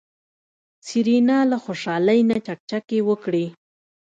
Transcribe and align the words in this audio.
سېرېنا 0.87 1.39
له 1.51 1.57
خوشحالۍ 1.63 2.19
نه 2.29 2.37
چکچکې 2.45 2.99
وکړې. 3.09 3.45